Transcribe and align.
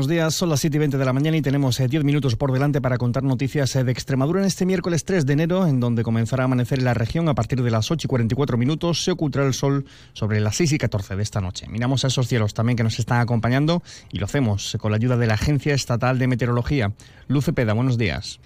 buenos 0.00 0.08
días. 0.08 0.34
Son 0.34 0.48
las 0.48 0.60
7 0.60 0.78
y 0.78 0.80
20 0.80 0.96
de 0.96 1.04
la 1.04 1.12
mañana 1.12 1.36
y 1.36 1.42
tenemos 1.42 1.76
10 1.76 1.92
eh, 1.92 2.04
minutos 2.04 2.34
por 2.34 2.52
delante 2.52 2.80
para 2.80 2.96
contar 2.96 3.22
noticias 3.22 3.76
eh, 3.76 3.84
de 3.84 3.92
Extremadura 3.92 4.40
en 4.40 4.46
este 4.46 4.64
miércoles 4.64 5.04
3 5.04 5.26
de 5.26 5.34
enero, 5.34 5.66
en 5.66 5.78
donde 5.78 6.02
comenzará 6.02 6.44
a 6.44 6.46
amanecer 6.46 6.78
en 6.78 6.86
la 6.86 6.94
región 6.94 7.28
a 7.28 7.34
partir 7.34 7.62
de 7.62 7.70
las 7.70 7.90
8 7.90 8.06
y 8.06 8.08
44 8.08 8.56
minutos. 8.56 9.04
Se 9.04 9.10
ocultará 9.10 9.46
el 9.46 9.52
sol 9.52 9.84
sobre 10.14 10.40
las 10.40 10.56
6 10.56 10.72
y 10.72 10.78
14 10.78 11.16
de 11.16 11.22
esta 11.22 11.42
noche. 11.42 11.66
Miramos 11.68 12.02
a 12.04 12.06
esos 12.06 12.28
cielos 12.28 12.54
también 12.54 12.78
que 12.78 12.82
nos 12.82 12.98
están 12.98 13.20
acompañando 13.20 13.82
y 14.10 14.20
lo 14.20 14.24
hacemos 14.24 14.74
con 14.80 14.90
la 14.90 14.96
ayuda 14.96 15.18
de 15.18 15.26
la 15.26 15.34
Agencia 15.34 15.74
Estatal 15.74 16.18
de 16.18 16.28
Meteorología. 16.28 16.92
Luce 17.28 17.52
Peda, 17.52 17.74
buenos 17.74 17.98
días. 17.98 18.40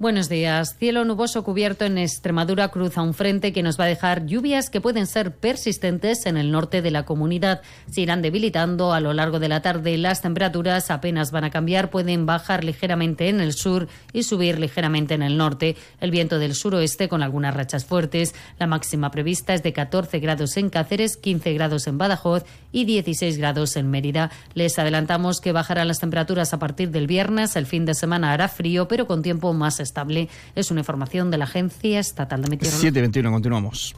Buenos 0.00 0.28
días. 0.28 0.76
Cielo 0.78 1.04
nuboso 1.04 1.42
cubierto 1.42 1.84
en 1.84 1.98
Extremadura 1.98 2.68
cruza 2.68 3.02
un 3.02 3.14
frente 3.14 3.52
que 3.52 3.64
nos 3.64 3.80
va 3.80 3.82
a 3.82 3.88
dejar 3.88 4.26
lluvias 4.26 4.70
que 4.70 4.80
pueden 4.80 5.08
ser 5.08 5.34
persistentes 5.34 6.24
en 6.26 6.36
el 6.36 6.52
norte 6.52 6.82
de 6.82 6.92
la 6.92 7.04
comunidad. 7.04 7.62
Se 7.90 8.02
irán 8.02 8.22
debilitando 8.22 8.92
a 8.92 9.00
lo 9.00 9.12
largo 9.12 9.40
de 9.40 9.48
la 9.48 9.60
tarde. 9.60 9.98
Las 9.98 10.22
temperaturas 10.22 10.92
apenas 10.92 11.32
van 11.32 11.42
a 11.42 11.50
cambiar, 11.50 11.90
pueden 11.90 12.26
bajar 12.26 12.62
ligeramente 12.62 13.28
en 13.28 13.40
el 13.40 13.54
sur 13.54 13.88
y 14.12 14.22
subir 14.22 14.60
ligeramente 14.60 15.14
en 15.14 15.22
el 15.24 15.36
norte. 15.36 15.74
El 16.00 16.12
viento 16.12 16.38
del 16.38 16.54
suroeste 16.54 17.08
con 17.08 17.24
algunas 17.24 17.56
rachas 17.56 17.84
fuertes. 17.84 18.36
La 18.60 18.68
máxima 18.68 19.10
prevista 19.10 19.52
es 19.52 19.64
de 19.64 19.72
14 19.72 20.20
grados 20.20 20.56
en 20.58 20.70
Cáceres, 20.70 21.16
15 21.16 21.54
grados 21.54 21.88
en 21.88 21.98
Badajoz 21.98 22.44
y 22.70 22.84
16 22.84 23.36
grados 23.36 23.74
en 23.74 23.90
Mérida. 23.90 24.30
Les 24.54 24.78
adelantamos 24.78 25.40
que 25.40 25.50
bajarán 25.50 25.88
las 25.88 25.98
temperaturas 25.98 26.54
a 26.54 26.60
partir 26.60 26.92
del 26.92 27.08
viernes. 27.08 27.56
El 27.56 27.66
fin 27.66 27.84
de 27.84 27.94
semana 27.94 28.32
hará 28.32 28.46
frío, 28.46 28.86
pero 28.86 29.08
con 29.08 29.22
tiempo 29.22 29.52
más. 29.54 29.80
Es 30.54 30.70
una 30.70 30.80
información 30.80 31.30
de 31.30 31.38
la 31.38 31.44
Agencia 31.44 32.00
Estatal 32.00 32.42
de 32.42 32.50
Meteorología. 32.50 32.90
7.21, 32.90 33.30
continuamos. 33.30 33.94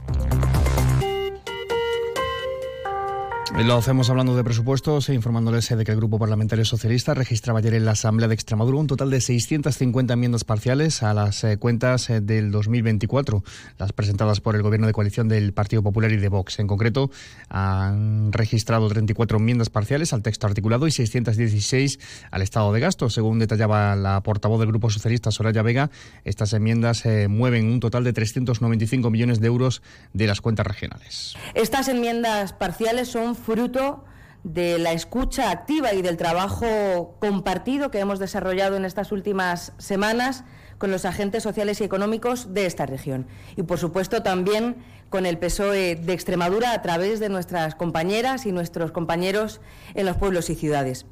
Lo 3.59 3.77
hacemos 3.77 4.09
hablando 4.09 4.37
de 4.37 4.45
presupuestos 4.45 5.09
e 5.09 5.15
informándoles 5.15 5.69
de 5.69 5.85
que 5.85 5.91
el 5.91 5.97
Grupo 5.99 6.19
Parlamentario 6.19 6.65
Socialista 6.65 7.15
registraba 7.15 7.59
ayer 7.59 7.75
en 7.75 7.85
la 7.85 7.91
Asamblea 7.91 8.27
de 8.27 8.35
Extremadura 8.35 8.79
un 8.79 8.87
total 8.87 9.11
de 9.11 9.21
650 9.21 10.15
enmiendas 10.15 10.45
parciales 10.45 11.03
a 11.03 11.13
las 11.13 11.45
eh, 11.45 11.59
cuentas 11.59 12.09
eh, 12.09 12.21
del 12.21 12.53
2024, 12.53 13.43
las 13.77 13.93
presentadas 13.93 14.41
por 14.41 14.55
el 14.55 14.63
Gobierno 14.63 14.87
de 14.87 14.93
coalición 14.93 15.29
del 15.29 15.53
Partido 15.53 15.83
Popular 15.83 16.11
y 16.13 16.17
de 16.17 16.29
Vox. 16.29 16.59
En 16.59 16.69
concreto, 16.69 17.11
han 17.49 18.33
registrado 18.33 18.89
34 18.89 19.39
enmiendas 19.39 19.69
parciales 19.69 20.13
al 20.13 20.23
texto 20.23 20.47
articulado 20.47 20.87
y 20.87 20.93
616 20.93 21.99
al 22.31 22.43
estado 22.43 22.73
de 22.73 22.81
gasto. 22.81 23.11
Según 23.11 23.41
detallaba 23.41 23.95
la 23.95 24.23
portavoz 24.23 24.61
del 24.61 24.69
Grupo 24.69 24.91
Socialista, 24.91 25.33
Soraya 25.33 25.63
Vega, 25.63 25.91
estas 26.25 26.53
enmiendas 26.55 27.05
eh, 27.05 27.29
mueven 27.29 27.67
un 27.67 27.81
total 27.81 28.05
de 28.05 28.13
395 28.13 29.11
millones 29.11 29.41
de 29.41 29.49
euros 29.49 29.83
de 30.15 30.27
las 30.27 30.41
cuentas 30.41 30.67
regionales. 30.67 31.35
Estas 31.55 31.89
enmiendas 31.89 32.53
parciales 32.53 33.09
son 33.09 33.37
fruto 33.41 34.05
de 34.45 34.79
la 34.79 34.93
escucha 34.93 35.51
activa 35.51 35.93
y 35.93 36.03
del 36.03 36.17
trabajo 36.17 37.17
compartido 37.21 37.91
que 37.91 37.99
hemos 37.99 38.19
desarrollado 38.19 38.77
en 38.77 38.85
estas 38.85 39.13
últimas 39.13 39.73
semanas 39.79 40.45
con 40.79 40.91
los 40.91 41.05
agentes 41.05 41.43
sociales 41.43 41.81
y 41.81 41.85
económicos 41.85 42.55
de 42.55 42.65
esta 42.65 42.87
región. 42.87 43.27
Y, 43.57 43.65
por 43.65 43.79
supuesto, 43.79 44.23
también 44.23 44.77
con 45.11 45.27
el 45.27 45.39
PSOE 45.39 45.97
de 45.97 46.13
Extremadura 46.15 46.73
a 46.73 46.81
través 46.81 47.21
de 47.21 47.29
nuestras 47.29 47.75
compañeras 47.75 48.47
y 48.47 48.53
nuestros 48.53 48.91
compañeros 48.93 49.61
en 49.95 50.07
los 50.07 50.17
pueblos 50.17 50.49
y 50.49 50.55
ciudades. 50.55 51.05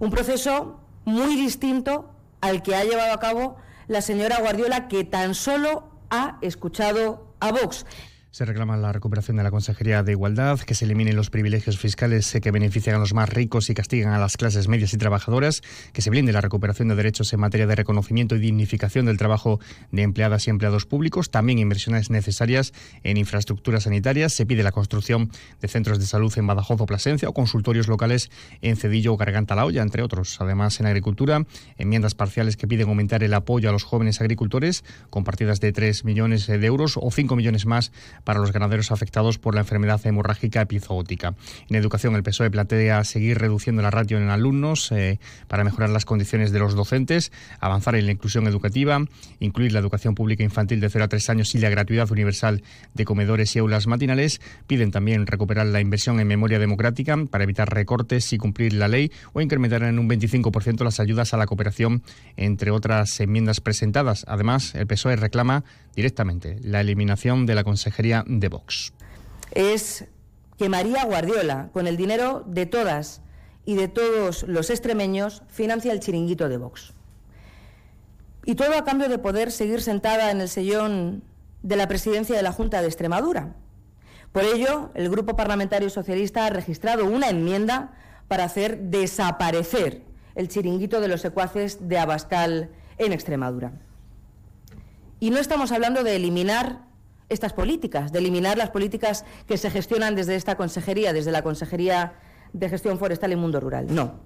Un 0.00 0.10
proceso 0.10 0.80
muy 1.04 1.36
distinto 1.36 2.10
al 2.40 2.62
que 2.62 2.74
ha 2.74 2.82
llevado 2.82 3.12
a 3.12 3.20
cabo 3.20 3.56
la 3.86 4.00
señora 4.00 4.40
Guardiola, 4.40 4.88
que 4.88 5.04
tan 5.04 5.34
solo 5.34 5.88
ha 6.10 6.38
escuchado 6.40 7.34
a 7.38 7.52
Vox. 7.52 7.86
Se 8.32 8.46
reclama 8.46 8.78
la 8.78 8.92
recuperación 8.92 9.36
de 9.36 9.42
la 9.42 9.50
Consejería 9.50 10.02
de 10.02 10.12
Igualdad, 10.12 10.58
que 10.60 10.74
se 10.74 10.86
eliminen 10.86 11.16
los 11.16 11.28
privilegios 11.28 11.78
fiscales 11.78 12.34
que 12.42 12.50
benefician 12.50 12.96
a 12.96 12.98
los 12.98 13.12
más 13.12 13.28
ricos 13.28 13.68
y 13.68 13.74
castigan 13.74 14.14
a 14.14 14.18
las 14.18 14.38
clases 14.38 14.68
medias 14.68 14.94
y 14.94 14.96
trabajadoras, 14.96 15.60
que 15.92 16.00
se 16.00 16.08
blinde 16.08 16.32
la 16.32 16.40
recuperación 16.40 16.88
de 16.88 16.94
derechos 16.94 17.30
en 17.34 17.40
materia 17.40 17.66
de 17.66 17.74
reconocimiento 17.74 18.34
y 18.34 18.38
dignificación 18.38 19.04
del 19.04 19.18
trabajo 19.18 19.60
de 19.90 20.00
empleadas 20.00 20.46
y 20.46 20.50
empleados 20.50 20.86
públicos, 20.86 21.30
también 21.30 21.58
inversiones 21.58 22.08
necesarias 22.08 22.72
en 23.02 23.18
infraestructuras 23.18 23.82
sanitarias. 23.82 24.32
Se 24.32 24.46
pide 24.46 24.62
la 24.62 24.72
construcción 24.72 25.30
de 25.60 25.68
centros 25.68 25.98
de 25.98 26.06
salud 26.06 26.32
en 26.38 26.46
Badajoz 26.46 26.80
o 26.80 26.86
Plasencia 26.86 27.28
o 27.28 27.34
consultorios 27.34 27.86
locales 27.86 28.30
en 28.62 28.76
Cedillo 28.76 29.12
o 29.12 29.18
Garganta 29.18 29.54
La 29.54 29.66
Olla, 29.66 29.82
entre 29.82 30.02
otros. 30.02 30.40
Además, 30.40 30.80
en 30.80 30.86
agricultura, 30.86 31.44
enmiendas 31.76 32.14
parciales 32.14 32.56
que 32.56 32.66
piden 32.66 32.88
aumentar 32.88 33.22
el 33.24 33.34
apoyo 33.34 33.68
a 33.68 33.72
los 33.72 33.84
jóvenes 33.84 34.22
agricultores 34.22 34.84
con 35.10 35.22
partidas 35.22 35.60
de 35.60 35.72
3 35.72 36.06
millones 36.06 36.46
de 36.46 36.64
euros 36.64 36.94
o 36.96 37.10
5 37.10 37.36
millones 37.36 37.66
más 37.66 37.92
para 38.24 38.40
los 38.40 38.52
ganaderos 38.52 38.92
afectados 38.92 39.38
por 39.38 39.54
la 39.54 39.60
enfermedad 39.60 40.00
hemorrágica 40.04 40.62
epizootica. 40.62 41.34
En 41.68 41.76
educación, 41.76 42.14
el 42.14 42.22
PSOE 42.22 42.50
plantea 42.50 43.04
seguir 43.04 43.38
reduciendo 43.38 43.82
la 43.82 43.90
ratio 43.90 44.18
en 44.18 44.28
alumnos 44.30 44.90
eh, 44.92 45.18
para 45.48 45.64
mejorar 45.64 45.90
las 45.90 46.04
condiciones 46.04 46.52
de 46.52 46.58
los 46.58 46.74
docentes, 46.74 47.32
avanzar 47.60 47.94
en 47.94 48.06
la 48.06 48.12
inclusión 48.12 48.46
educativa, 48.46 49.04
incluir 49.40 49.72
la 49.72 49.80
educación 49.80 50.14
pública 50.14 50.42
infantil 50.42 50.80
de 50.80 50.90
0 50.90 51.04
a 51.04 51.08
3 51.08 51.30
años 51.30 51.54
y 51.54 51.58
la 51.58 51.70
gratuidad 51.70 52.10
universal 52.10 52.62
de 52.94 53.04
comedores 53.04 53.54
y 53.56 53.58
aulas 53.58 53.86
matinales. 53.86 54.40
Piden 54.66 54.90
también 54.90 55.26
recuperar 55.26 55.66
la 55.66 55.80
inversión 55.80 56.20
en 56.20 56.28
memoria 56.28 56.58
democrática 56.58 57.16
para 57.30 57.44
evitar 57.44 57.72
recortes 57.72 58.32
y 58.32 58.38
cumplir 58.38 58.72
la 58.72 58.88
ley 58.88 59.10
o 59.32 59.40
incrementar 59.40 59.82
en 59.82 59.98
un 59.98 60.08
25% 60.08 60.84
las 60.84 61.00
ayudas 61.00 61.34
a 61.34 61.36
la 61.36 61.46
cooperación, 61.46 62.02
entre 62.36 62.70
otras 62.70 63.20
enmiendas 63.20 63.60
presentadas. 63.60 64.24
Además, 64.28 64.74
el 64.74 64.86
PSOE 64.86 65.16
reclama 65.16 65.64
directamente 65.94 66.56
la 66.62 66.80
eliminación 66.80 67.46
de 67.46 67.54
la 67.54 67.64
Consejería 67.64 68.11
de 68.26 68.48
Vox. 68.48 68.92
Es 69.52 70.06
que 70.58 70.68
María 70.68 71.04
Guardiola, 71.04 71.70
con 71.72 71.86
el 71.86 71.96
dinero 71.96 72.44
de 72.46 72.66
todas 72.66 73.22
y 73.64 73.74
de 73.74 73.88
todos 73.88 74.44
los 74.44 74.70
extremeños, 74.70 75.42
financia 75.48 75.92
el 75.92 76.00
chiringuito 76.00 76.48
de 76.48 76.58
Vox. 76.58 76.92
Y 78.44 78.54
todo 78.54 78.76
a 78.76 78.84
cambio 78.84 79.08
de 79.08 79.18
poder 79.18 79.50
seguir 79.50 79.82
sentada 79.82 80.30
en 80.30 80.40
el 80.40 80.48
sillón 80.48 81.22
de 81.62 81.76
la 81.76 81.88
presidencia 81.88 82.36
de 82.36 82.42
la 82.42 82.52
Junta 82.52 82.80
de 82.80 82.88
Extremadura. 82.88 83.54
Por 84.32 84.44
ello, 84.44 84.90
el 84.94 85.08
Grupo 85.10 85.36
Parlamentario 85.36 85.90
Socialista 85.90 86.46
ha 86.46 86.50
registrado 86.50 87.06
una 87.06 87.28
enmienda 87.28 87.92
para 88.28 88.44
hacer 88.44 88.78
desaparecer 88.78 90.02
el 90.34 90.48
chiringuito 90.48 91.00
de 91.00 91.08
los 91.08 91.20
secuaces 91.20 91.88
de 91.88 91.98
Abascal 91.98 92.70
en 92.98 93.12
Extremadura. 93.12 93.72
Y 95.20 95.30
no 95.30 95.38
estamos 95.38 95.70
hablando 95.70 96.02
de 96.02 96.16
eliminar 96.16 96.80
estas 97.32 97.52
políticas, 97.52 98.12
de 98.12 98.18
eliminar 98.18 98.56
las 98.58 98.70
políticas 98.70 99.24
que 99.46 99.56
se 99.56 99.70
gestionan 99.70 100.14
desde 100.14 100.36
esta 100.36 100.56
consejería, 100.56 101.12
desde 101.12 101.32
la 101.32 101.42
Consejería 101.42 102.14
de 102.52 102.68
Gestión 102.68 102.98
Forestal 102.98 103.32
y 103.32 103.36
Mundo 103.36 103.60
Rural. 103.60 103.86
No. 103.88 104.20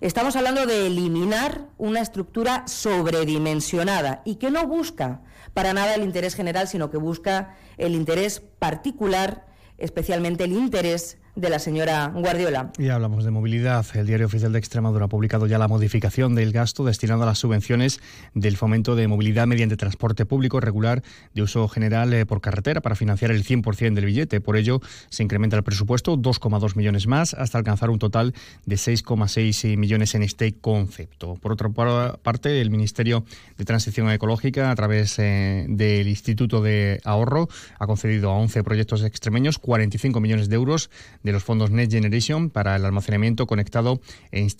Estamos 0.00 0.36
hablando 0.36 0.64
de 0.64 0.86
eliminar 0.86 1.66
una 1.76 2.00
estructura 2.00 2.68
sobredimensionada 2.68 4.22
y 4.24 4.36
que 4.36 4.50
no 4.50 4.66
busca 4.66 5.22
para 5.54 5.72
nada 5.72 5.94
el 5.94 6.04
interés 6.04 6.34
general, 6.34 6.68
sino 6.68 6.88
que 6.90 6.98
busca 6.98 7.56
el 7.78 7.94
interés 7.94 8.40
particular, 8.40 9.46
especialmente 9.76 10.44
el 10.44 10.52
interés 10.52 11.18
de 11.38 11.50
la 11.50 11.60
señora 11.60 12.12
Guardiola. 12.14 12.72
Y 12.78 12.88
hablamos 12.88 13.24
de 13.24 13.30
movilidad. 13.30 13.86
El 13.94 14.06
Diario 14.06 14.26
Oficial 14.26 14.52
de 14.52 14.58
Extremadura 14.58 15.04
ha 15.04 15.08
publicado 15.08 15.46
ya 15.46 15.56
la 15.56 15.68
modificación 15.68 16.34
del 16.34 16.52
gasto 16.52 16.84
destinado 16.84 17.22
a 17.22 17.26
las 17.26 17.38
subvenciones 17.38 18.00
del 18.34 18.56
fomento 18.56 18.96
de 18.96 19.06
movilidad 19.06 19.46
mediante 19.46 19.76
transporte 19.76 20.26
público 20.26 20.58
regular 20.58 21.02
de 21.34 21.42
uso 21.42 21.68
general 21.68 22.12
eh, 22.12 22.26
por 22.26 22.40
carretera 22.40 22.80
para 22.80 22.96
financiar 22.96 23.30
el 23.30 23.44
100% 23.44 23.94
del 23.94 24.04
billete. 24.04 24.40
Por 24.40 24.56
ello, 24.56 24.80
se 25.10 25.22
incrementa 25.22 25.56
el 25.56 25.62
presupuesto 25.62 26.16
2,2 26.16 26.74
millones 26.74 27.06
más 27.06 27.34
hasta 27.34 27.56
alcanzar 27.56 27.90
un 27.90 28.00
total 28.00 28.34
de 28.66 28.74
6,6 28.74 29.76
millones 29.76 30.16
en 30.16 30.24
este 30.24 30.54
concepto. 30.54 31.36
Por 31.36 31.52
otra 31.52 31.68
parte, 31.68 32.60
el 32.60 32.70
Ministerio 32.70 33.24
de 33.56 33.64
Transición 33.64 34.10
Ecológica, 34.10 34.72
a 34.72 34.74
través 34.74 35.18
eh, 35.20 35.66
del 35.68 36.08
Instituto 36.08 36.62
de 36.62 37.00
Ahorro, 37.04 37.48
ha 37.78 37.86
concedido 37.86 38.30
a 38.30 38.38
11 38.38 38.64
proyectos 38.64 39.04
extremeños 39.04 39.58
45 39.58 40.18
millones 40.18 40.48
de 40.48 40.56
euros 40.56 40.90
de 41.22 41.27
los 41.32 41.44
fondos 41.44 41.70
Next 41.70 41.92
Generation 41.92 42.50
para 42.50 42.76
el 42.76 42.84
almacenamiento 42.84 43.46
conectado 43.46 44.00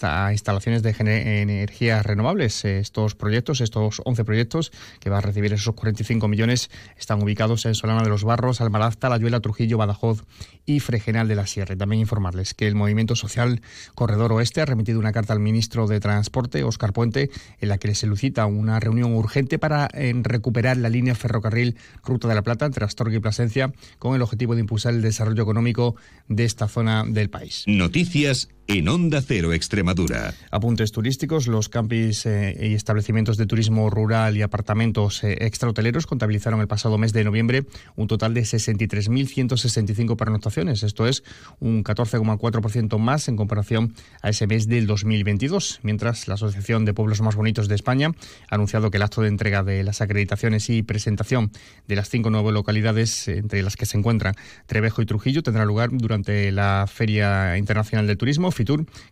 a 0.03 0.33
instalaciones 0.33 0.83
de 0.83 0.95
energías 1.43 2.05
renovables. 2.05 2.65
Estos 2.65 3.15
proyectos, 3.15 3.61
estos 3.61 4.03
11 4.05 4.25
proyectos 4.25 4.73
que 5.01 5.11
va 5.11 5.19
a 5.19 5.21
recibir 5.21 5.53
esos 5.53 5.75
45 5.75 6.29
millones, 6.29 6.71
están 6.99 7.23
ubicados 7.23 7.67
en 7.67 7.75
Solana 7.75 8.03
de 8.03 8.09
los 8.09 8.25
Barros, 8.25 8.61
Almarazta, 8.61 9.09
Layuela, 9.09 9.41
Trujillo, 9.41 9.79
Badajoz 9.79 10.25
y 10.67 10.81
Fregenal 10.81 11.29
de 11.29 11.35
la 11.35 11.47
Sierra. 11.47 11.77
también 11.77 12.01
informarles 12.01 12.55
que 12.55 12.67
el 12.67 12.75
Movimiento 12.75 13.17
Social 13.17 13.61
Corredor 13.95 14.33
Oeste 14.33 14.61
ha 14.61 14.67
remitido 14.67 14.99
una 14.99 15.13
carta 15.13 15.33
al 15.33 15.41
ministro 15.41 15.87
de 15.87 16.01
Transporte, 16.01 16.65
Óscar 16.65 16.93
Puente, 16.93 17.31
en 17.61 17.69
la 17.69 17.79
que 17.79 17.95
se 17.95 18.07
lucita 18.07 18.47
una 18.47 18.81
reunión 18.81 19.15
urgente 19.15 19.59
para 19.59 19.89
recuperar 20.23 20.77
la 20.77 20.89
línea 20.89 21.15
ferrocarril 21.15 21.77
Ruta 22.05 22.29
de 22.29 22.35
la 22.35 22.43
Plata 22.43 22.67
entre 22.67 22.85
Astorga 22.85 23.17
y 23.17 23.21
Plasencia 23.21 23.73
con 23.99 24.15
el 24.15 24.23
objetivo 24.23 24.55
de 24.55 24.61
impulsar 24.61 24.95
el 24.95 25.03
desarrollo 25.03 25.43
económico 25.43 25.97
de 26.29 26.45
esta 26.49 26.67
zona 26.67 27.05
del 27.07 27.31
país. 27.31 27.63
Noticias 27.67 28.49
en 28.69 28.87
Onda 28.87 29.23
Cero 29.23 29.55
Extremadura. 29.55 30.35
Apuntes 30.51 30.93
turísticos, 30.93 31.47
los 31.47 31.71
campis 31.71 32.27
eh, 32.27 32.55
y 32.61 32.75
establecimientos 32.75 33.39
de 33.39 33.47
turismo 33.47 33.89
rural 33.89 34.37
y 34.37 34.43
apartamentos 34.43 35.25
eh, 35.25 35.39
extrahoteleros 35.41 36.07
contabilizaron 36.07 36.61
el 36.61 36.69
pasado 36.69 36.99
mes 36.99 37.15
de 37.15 37.25
noviembre 37.25 37.65
un 37.97 38.09
total 38.09 38.35
de 38.35 38.43
63.165 38.43 40.17
pernoctaciones. 40.17 40.83
Esto 40.83 41.07
es 41.07 41.25
un 41.61 41.83
14,4% 41.83 42.99
más 42.99 43.29
en 43.29 43.37
comparación 43.37 43.95
a 44.21 44.29
ese 44.29 44.47
mes 44.47 44.69
del 44.69 44.87
2022. 44.87 45.81
Mientras 45.83 46.29
la 46.29 46.35
Asociación 46.35 46.85
de 46.85 46.93
Pueblos 46.93 47.23
Más 47.23 47.37
Bonitos 47.37 47.69
de 47.69 47.75
España 47.75 48.13
ha 48.51 48.55
anunciado 48.55 48.91
que 48.91 48.99
el 48.99 49.03
acto 49.03 49.23
de 49.23 49.29
entrega 49.29 49.63
de 49.63 49.83
las 49.83 50.03
acreditaciones 50.03 50.69
y 50.69 50.83
presentación 50.83 51.53
de 51.87 51.97
las 51.97 52.11
cinco 52.11 52.29
nuevas 52.29 52.53
localidades, 52.53 53.29
entre 53.29 53.63
las 53.63 53.77
que 53.77 53.87
se 53.87 53.97
encuentran 53.97 54.35
Trevejo 54.67 55.01
y 55.01 55.07
Trujillo, 55.07 55.43
tendrá 55.43 55.65
lugar 55.65 55.89
durante 55.91 56.53
la 56.53 56.85
Feria 56.87 57.57
Internacional 57.57 58.07
del 58.07 58.19
Turismo 58.19 58.53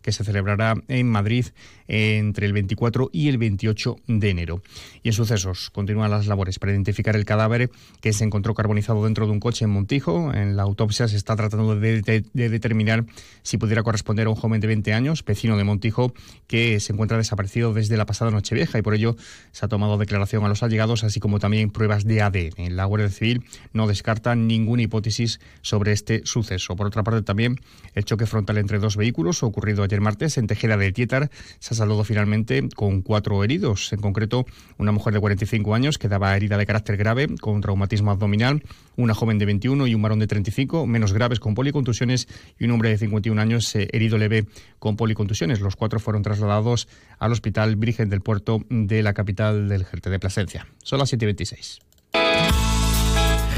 Que 0.03 0.13
se 0.13 0.25
celebrará 0.25 0.75
en 0.89 1.09
Madrid 1.09 1.47
entre 1.89 2.47
el 2.47 2.53
24 2.53 3.11
y 3.13 3.29
el 3.29 3.39
28 3.39 3.97
de 4.07 4.31
enero. 4.31 4.63
Y 5.03 5.09
en 5.09 5.13
sucesos, 5.13 5.71
continúan 5.71 6.11
las 6.11 6.27
labores 6.27 6.59
para 6.59 6.73
identificar 6.73 7.17
el 7.17 7.25
cadáver 7.25 7.71
que 8.01 8.13
se 8.13 8.25
encontró 8.25 8.55
carbonizado 8.55 9.05
dentro 9.05 9.27
de 9.27 9.33
un 9.33 9.41
coche 9.41 9.65
en 9.65 9.71
Montijo. 9.71 10.33
En 10.33 10.57
la 10.57 10.63
autopsia 10.63 11.09
se 11.09 11.17
está 11.17 11.37
tratando 11.37 11.79
de, 11.79 12.25
determinar 12.33 13.05
si 13.43 13.59
pudiera 13.59 13.83
corresponder 13.83 14.27
a 14.27 14.31
un 14.31 14.37
joven 14.37 14.61
de 14.61 14.67
20 14.67 14.93
años, 14.95 15.25
vecino 15.25 15.57
de 15.57 15.65
Montijo, 15.65 16.13
que 16.47 16.81
se 16.81 16.93
encuentra 16.93 17.17
desaparecido 17.17 17.73
desde 17.73 17.97
la 17.97 18.07
pasada 18.07 18.31
noche 18.31 18.55
vieja 18.55 18.79
y 18.79 18.83
por 18.83 18.95
ello 18.95 19.17
se 19.53 19.65
ha 19.65 19.69
tomado 19.69 19.99
declaración 19.99 20.45
a 20.45 20.49
los 20.49 20.63
allegados, 20.63 21.05
así 21.05 21.21
como 21.21 21.39
también 21.39 21.71
pruebas 21.71 22.05
de 22.05 22.23
ADN. 22.23 22.77
La 22.77 22.85
Guardia 22.85 23.11
Civil 23.11 23.45
no 23.73 23.87
descarta 23.87 24.35
ninguna 24.35 24.83
hipótesis 24.83 25.41
sobre 25.63 25.93
este 25.93 26.23
suceso. 26.25 26.77
Por 26.77 26.87
otra 26.87 27.03
parte, 27.03 27.23
también 27.23 27.61
el 27.95 28.05
choque 28.05 28.27
frontal 28.27 28.59
entre 28.59 28.79
dos 28.79 28.97
vehículos 28.97 29.36
ocurrido 29.43 29.83
ayer 29.83 30.01
martes 30.01 30.39
en 30.39 30.47
Tejera 30.47 30.77
de 30.77 30.93
Tietar 30.93 31.31
se 31.59 31.75
ha 31.75 31.77
saludado 31.77 32.05
finalmente 32.05 32.69
con 32.75 33.03
cuatro 33.03 33.43
heridos. 33.45 33.93
En 33.93 34.01
concreto, 34.01 34.47
una 34.79 34.93
mujer 34.93 35.15
de 35.15 35.21
45 35.21 35.75
años 35.75 35.99
que 35.99 36.09
daba 36.09 36.37
herida 36.37 36.57
de 36.57 36.67
carácter 36.67 36.97
grave 36.97 37.29
con 37.41 37.61
traumatismo 37.61 38.11
abdominal, 38.11 38.63
una 38.97 39.15
joven 39.15 39.39
de 39.39 39.47
21 39.47 39.87
y 39.87 39.95
un 39.95 40.03
varón 40.03 40.19
de 40.19 40.27
35, 40.27 40.87
menos 40.87 41.13
graves 41.13 41.41
con 41.41 41.55
policontusiones 41.55 42.29
y 42.59 42.65
un 42.65 42.73
hombre 42.73 42.91
de 42.91 42.99
51 42.99 43.41
años 43.41 43.75
eh, 43.75 43.89
herido 43.93 44.19
leve 44.19 44.47
con 44.79 44.97
policontusiones. 44.97 45.61
Los 45.61 45.77
cuatro 45.77 46.01
fueron 46.01 46.23
trasladados 46.23 46.89
al 47.19 47.33
Hospital 47.33 47.77
Virgen 47.77 48.09
del 48.09 48.21
Puerto 48.21 48.63
de 48.69 49.03
la 49.03 49.15
capital 49.15 49.69
del 49.69 49.85
Jerte 49.85 50.11
de 50.11 50.19
Plasencia. 50.19 50.67
Son 50.83 50.99
las 50.99 51.13
7.26. 51.13 51.81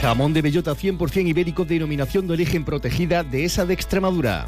Jamón 0.01 0.33
de 0.33 0.43
bellota 0.43 0.77
100% 0.77 1.27
ibérico 1.27 1.65
denominación 1.65 2.29
de 2.29 2.35
origen 2.35 2.65
protegida 2.65 3.25
de 3.25 3.45
esa 3.45 3.67
de 3.67 3.75
Extremadura. 3.75 4.47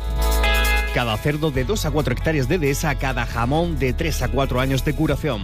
Cada 0.95 1.17
cerdo 1.17 1.53
de 1.53 1.65
2 1.65 1.87
a 1.87 1.91
4 1.93 2.13
hectáreas 2.13 2.49
de 2.49 2.59
dehesa, 2.59 2.97
cada 2.97 3.25
jamón 3.25 3.79
de 3.79 3.93
3 3.93 4.23
a 4.23 4.29
4 4.29 4.61
años 4.61 4.85
de 4.85 4.93
curación. 4.93 5.43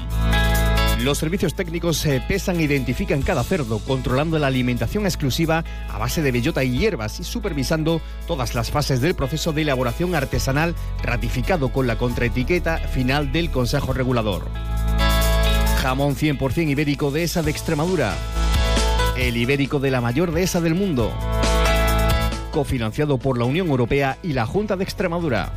Los 1.03 1.19
servicios 1.19 1.55
técnicos 1.55 1.99
se 1.99 2.21
pesan 2.21 2.59
e 2.59 2.65
identifican 2.65 3.23
cada 3.23 3.45
cerdo, 3.45 3.79
controlando 3.79 4.41
la 4.41 4.49
alimentación 4.49 5.05
exclusiva 5.05 5.63
a 5.89 5.99
base 5.99 6.21
de 6.21 6.33
bellota 6.33 6.65
y 6.65 6.77
hierbas 6.77 7.21
y 7.21 7.25
supervisando 7.25 8.01
todas 8.27 8.57
las 8.57 8.73
fases 8.73 9.01
del 9.01 9.15
proceso 9.15 9.53
de 9.53 9.63
elaboración 9.63 10.17
artesanal 10.17 10.75
ratificado 11.03 11.69
con 11.69 11.87
la 11.87 11.97
contraetiqueta 11.97 12.79
final 12.79 13.31
del 13.31 13.51
Consejo 13.51 13.93
Regulador. 13.93 14.49
Jamón 15.81 16.17
100% 16.17 16.71
ibérico 16.71 17.13
de 17.13 17.23
esa 17.23 17.43
de 17.43 17.53
Extremadura. 17.53 18.15
El 19.17 19.37
ibérico 19.37 19.79
de 19.79 19.93
la 19.93 20.01
mayor 20.01 20.33
dehesa 20.33 20.61
del 20.61 20.75
mundo 20.75 21.13
cofinanciado 22.57 23.19
por 23.19 23.37
la 23.37 23.45
Unión 23.45 23.69
Europea 23.69 24.17
y 24.23 24.33
la 24.33 24.47
Junta 24.47 24.77
de 24.77 24.85
Extremadura. 24.85 25.53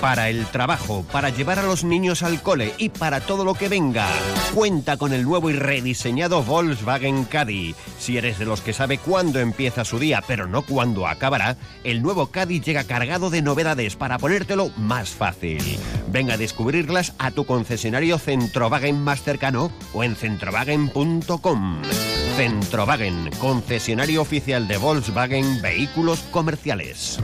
Para 0.00 0.30
el 0.30 0.46
trabajo, 0.46 1.04
para 1.12 1.28
llevar 1.28 1.58
a 1.58 1.64
los 1.64 1.84
niños 1.84 2.22
al 2.22 2.40
cole 2.40 2.72
y 2.78 2.88
para 2.88 3.20
todo 3.20 3.44
lo 3.44 3.52
que 3.52 3.68
venga. 3.68 4.08
Cuenta 4.54 4.96
con 4.96 5.12
el 5.12 5.24
nuevo 5.24 5.50
y 5.50 5.52
rediseñado 5.52 6.42
Volkswagen 6.42 7.24
Caddy. 7.26 7.74
Si 7.98 8.16
eres 8.16 8.38
de 8.38 8.46
los 8.46 8.62
que 8.62 8.72
sabe 8.72 8.96
cuándo 8.96 9.38
empieza 9.38 9.84
su 9.84 9.98
día, 9.98 10.24
pero 10.26 10.46
no 10.46 10.62
cuándo 10.62 11.06
acabará, 11.06 11.58
el 11.84 12.00
nuevo 12.00 12.28
Caddy 12.28 12.62
llega 12.62 12.84
cargado 12.84 13.28
de 13.28 13.42
novedades 13.42 13.96
para 13.96 14.16
ponértelo 14.16 14.70
más 14.78 15.10
fácil. 15.10 15.78
Venga 16.10 16.34
a 16.34 16.38
descubrirlas 16.38 17.12
a 17.18 17.32
tu 17.32 17.44
concesionario 17.44 18.16
Centrowagen 18.18 18.98
más 18.98 19.22
cercano 19.22 19.70
o 19.92 20.04
en 20.04 20.16
centrowagen.com. 20.16 21.82
Centrowagen, 22.38 23.30
concesionario 23.40 24.22
oficial 24.22 24.68
de 24.68 24.76
Volkswagen 24.76 25.60
Vehículos 25.60 26.20
Comerciales. 26.30 27.18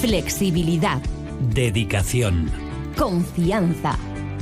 Flexibilidad. 0.00 1.02
Dedicación. 1.52 2.50
Confianza. 2.96 3.98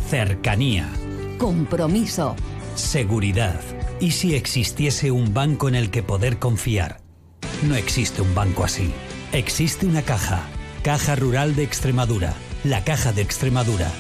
Cercanía. 0.09 0.89
Compromiso. 1.37 2.37
Seguridad. 2.77 3.61
¿Y 3.99 4.13
si 4.13 4.37
existiese 4.37 5.11
un 5.11 5.35
banco 5.35 5.67
en 5.67 5.75
el 5.75 5.91
que 5.91 6.05
poder 6.05 6.39
confiar? 6.39 7.01
No 7.65 7.75
existe 7.75 8.23
un 8.23 8.37
banco 8.37 8.63
así. 8.63 8.93
Existe 9.33 9.85
una 9.85 10.03
caja. 10.03 10.43
Caja 10.85 11.17
Rural 11.17 11.57
de 11.57 11.65
Extremadura. 11.65 12.35
La 12.63 12.85
Caja 12.85 13.13
de 13.13 13.23
Extremadura 13.23 13.91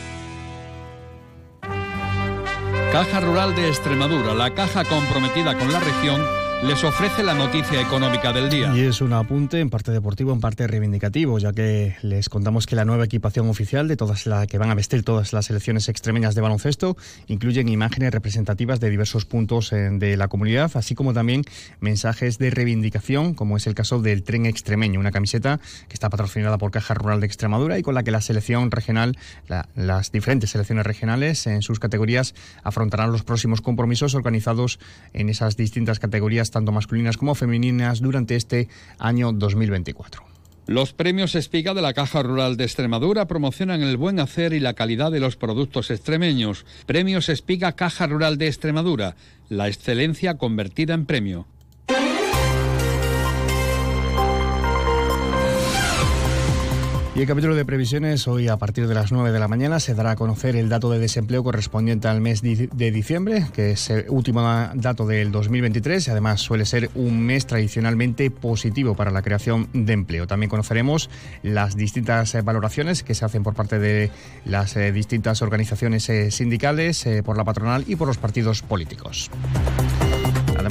Caja 2.94 3.18
Rural 3.18 3.56
de 3.56 3.66
Extremadura, 3.66 4.34
la 4.34 4.54
caja 4.54 4.84
comprometida 4.84 5.58
con 5.58 5.72
la 5.72 5.80
región 5.80 6.24
les 6.66 6.82
ofrece 6.82 7.22
la 7.22 7.34
noticia 7.34 7.80
económica 7.80 8.32
del 8.32 8.48
día. 8.48 8.72
Y 8.74 8.80
es 8.80 9.02
un 9.02 9.12
apunte 9.12 9.60
en 9.60 9.68
parte 9.68 9.92
deportivo, 9.92 10.32
en 10.32 10.40
parte 10.40 10.66
reivindicativo, 10.66 11.38
ya 11.38 11.52
que 11.52 11.96
les 12.00 12.30
contamos 12.30 12.66
que 12.66 12.74
la 12.74 12.86
nueva 12.86 13.04
equipación 13.04 13.50
oficial 13.50 13.86
de 13.86 13.96
todas 13.98 14.26
las 14.26 14.46
que 14.46 14.56
van 14.56 14.70
a 14.70 14.74
vestir 14.74 15.02
todas 15.02 15.34
las 15.34 15.46
selecciones 15.46 15.90
extremeñas 15.90 16.34
de 16.34 16.40
baloncesto 16.40 16.96
incluyen 17.26 17.68
imágenes 17.68 18.12
representativas 18.12 18.80
de 18.80 18.88
diversos 18.88 19.26
puntos 19.26 19.72
eh, 19.74 19.90
de 19.92 20.16
la 20.16 20.28
comunidad, 20.28 20.70
así 20.74 20.94
como 20.94 21.12
también 21.12 21.44
mensajes 21.80 22.38
de 22.38 22.50
reivindicación, 22.50 23.34
como 23.34 23.58
es 23.58 23.66
el 23.66 23.74
caso 23.74 24.00
del 24.00 24.22
tren 24.22 24.46
extremeño, 24.46 25.00
una 25.00 25.12
camiseta 25.12 25.60
que 25.88 25.94
está 25.94 26.08
patrocinada 26.08 26.56
por 26.56 26.70
Caja 26.70 26.94
Rural 26.94 27.20
de 27.20 27.26
Extremadura 27.26 27.78
y 27.78 27.82
con 27.82 27.94
la 27.94 28.04
que 28.04 28.10
la 28.10 28.22
selección 28.22 28.70
regional, 28.70 29.18
las 29.74 30.12
diferentes 30.12 30.50
selecciones 30.50 30.86
regionales 30.86 31.46
en 31.46 31.60
sus 31.60 31.78
categorías 31.78 32.34
afrontarán 32.62 33.12
los 33.12 33.22
próximos 33.22 33.60
compromisos 33.60 34.14
organizados 34.14 34.78
en 35.12 35.28
esas 35.28 35.58
distintas 35.58 35.98
categorías 35.98 36.53
tanto 36.54 36.72
masculinas 36.72 37.18
como 37.18 37.34
femeninas, 37.34 38.00
durante 38.00 38.36
este 38.36 38.68
año 38.98 39.32
2024. 39.32 40.24
Los 40.66 40.94
premios 40.94 41.34
Espiga 41.34 41.74
de 41.74 41.82
la 41.82 41.92
Caja 41.92 42.22
Rural 42.22 42.56
de 42.56 42.64
Extremadura 42.64 43.26
promocionan 43.26 43.82
el 43.82 43.98
buen 43.98 44.18
hacer 44.18 44.54
y 44.54 44.60
la 44.60 44.72
calidad 44.72 45.12
de 45.12 45.20
los 45.20 45.36
productos 45.36 45.90
extremeños. 45.90 46.64
Premios 46.86 47.28
Espiga 47.28 47.72
Caja 47.72 48.06
Rural 48.06 48.38
de 48.38 48.46
Extremadura, 48.46 49.14
la 49.50 49.68
excelencia 49.68 50.38
convertida 50.38 50.94
en 50.94 51.04
premio. 51.04 51.46
Y 57.16 57.20
el 57.20 57.28
capítulo 57.28 57.54
de 57.54 57.64
previsiones, 57.64 58.26
hoy 58.26 58.48
a 58.48 58.56
partir 58.56 58.88
de 58.88 58.94
las 58.94 59.12
9 59.12 59.30
de 59.30 59.38
la 59.38 59.46
mañana 59.46 59.78
se 59.78 59.94
dará 59.94 60.10
a 60.10 60.16
conocer 60.16 60.56
el 60.56 60.68
dato 60.68 60.90
de 60.90 60.98
desempleo 60.98 61.44
correspondiente 61.44 62.08
al 62.08 62.20
mes 62.20 62.42
de 62.42 62.90
diciembre, 62.90 63.46
que 63.52 63.70
es 63.70 63.88
el 63.88 64.06
último 64.08 64.42
dato 64.74 65.06
del 65.06 65.30
2023 65.30 66.08
y 66.08 66.10
además 66.10 66.40
suele 66.40 66.66
ser 66.66 66.90
un 66.96 67.20
mes 67.20 67.46
tradicionalmente 67.46 68.32
positivo 68.32 68.96
para 68.96 69.12
la 69.12 69.22
creación 69.22 69.68
de 69.72 69.92
empleo. 69.92 70.26
También 70.26 70.50
conoceremos 70.50 71.08
las 71.44 71.76
distintas 71.76 72.34
valoraciones 72.42 73.04
que 73.04 73.14
se 73.14 73.24
hacen 73.24 73.44
por 73.44 73.54
parte 73.54 73.78
de 73.78 74.10
las 74.44 74.76
eh, 74.76 74.90
distintas 74.90 75.40
organizaciones 75.40 76.08
eh, 76.08 76.32
sindicales, 76.32 77.06
eh, 77.06 77.22
por 77.22 77.36
la 77.36 77.44
patronal 77.44 77.84
y 77.86 77.94
por 77.94 78.08
los 78.08 78.18
partidos 78.18 78.62
políticos. 78.62 79.30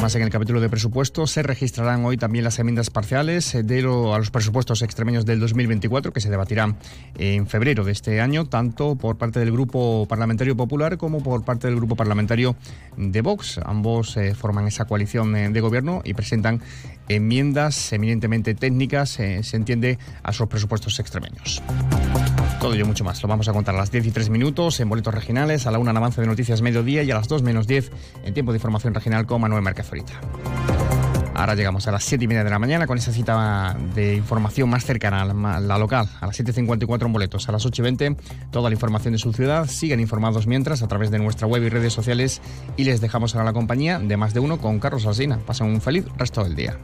Además, 0.04 0.16
en 0.16 0.24
el 0.24 0.30
capítulo 0.32 0.60
de 0.60 0.68
presupuestos 0.68 1.32
se 1.32 1.44
registrarán 1.44 2.04
hoy 2.04 2.18
también 2.18 2.44
las 2.44 2.60
enmiendas 2.60 2.90
parciales 2.90 3.54
de 3.54 3.80
a 3.80 4.18
los 4.18 4.32
presupuestos 4.32 4.82
extremeños 4.82 5.26
del 5.26 5.40
2024 5.40 6.12
que 6.12 6.20
se 6.20 6.30
debatirán 6.30 6.76
en 7.18 7.48
febrero 7.48 7.86
de 7.86 7.94
este 7.94 8.20
año, 8.20 8.46
tanto 8.46 8.98
por 8.98 9.18
parte 9.18 9.40
del 9.40 9.54
Grupo 9.54 10.06
Parlamentario 10.10 10.58
Popular 10.58 10.98
como 10.98 11.24
por 11.24 11.46
parte 11.46 11.68
del 11.68 11.78
Grupo 11.78 11.96
Parlamentario 11.96 12.58
de 12.98 13.22
Vox. 13.22 13.62
Ambos 13.64 14.18
eh, 14.18 14.36
forman 14.36 14.68
esa 14.68 14.84
coalición 14.84 15.38
eh, 15.38 15.50
de 15.50 15.62
gobierno 15.62 16.02
y 16.04 16.14
presentan 16.16 16.60
enmiendas 17.08 17.94
eminentemente 17.94 18.56
técnicas, 18.56 19.18
eh, 19.22 19.42
se 19.42 19.56
entiende, 19.56 20.00
a 20.22 20.34
sus 20.34 20.48
presupuestos 20.48 21.00
extremeños. 21.00 21.64
Todo 22.64 22.76
ello 22.76 22.86
mucho 22.86 23.04
más. 23.04 23.22
Lo 23.22 23.28
vamos 23.28 23.50
a 23.50 23.52
contar 23.52 23.76
a 23.76 23.78
las 23.78 23.92
10 23.92 24.06
y 24.06 24.12
3 24.12 24.30
minutos 24.30 24.80
en 24.80 24.88
boletos 24.88 25.14
regionales, 25.14 25.68
a 25.68 25.72
la 25.72 25.80
1 25.80 25.92
en 25.92 25.98
avance 25.98 26.22
de 26.22 26.28
noticias 26.28 26.62
mediodía 26.62 27.04
y 27.04 27.12
a 27.12 27.16
las 27.16 27.28
2 27.28 27.44
menos 27.44 27.68
10 27.68 27.92
en 28.24 28.34
tiempo 28.34 28.54
de 28.54 28.56
información 28.56 28.94
regional 28.94 29.26
con 29.26 29.42
Manuel 29.42 29.62
Mercazorita. 29.64 30.14
Ahora 31.36 31.56
llegamos 31.56 31.86
a 31.90 31.92
las 31.92 32.06
7 32.06 32.24
y 32.24 32.28
media 32.30 32.46
de 32.46 32.50
la 32.50 32.60
mañana 32.60 32.88
con 32.88 32.98
esa 32.98 33.12
cita 33.12 33.76
de 33.94 34.16
información 34.16 34.70
más 34.70 34.86
cercana, 34.86 35.24
a 35.24 35.60
la 35.60 35.78
local, 35.78 36.08
a 36.22 36.26
las 36.26 36.40
7.54 36.40 37.06
en 37.06 37.12
boletos, 37.12 37.50
a 37.50 37.52
las 37.52 37.66
8 37.66 37.82
y 37.82 37.84
20 37.84 38.16
toda 38.50 38.70
la 38.70 38.76
información 38.76 39.12
de 39.12 39.20
su 39.20 39.34
ciudad. 39.34 39.68
Siguen 39.68 40.00
informados 40.00 40.48
mientras 40.48 40.82
a 40.84 40.88
través 40.88 41.12
de 41.12 41.20
nuestra 41.20 41.48
web 41.48 41.64
y 41.64 41.68
redes 41.68 41.92
sociales 41.92 42.42
y 42.78 42.86
les 42.86 43.02
dejamos 43.02 43.36
a 43.36 43.44
la 43.44 43.52
compañía 43.52 44.00
de 44.00 44.16
más 44.16 44.34
de 44.34 44.40
uno 44.40 44.58
con 44.58 44.80
Carlos 44.80 45.06
Alsina. 45.06 45.38
Pasen 45.38 45.68
un 45.68 45.82
feliz 45.82 46.06
resto 46.18 46.46
del 46.46 46.56
día. 46.56 46.78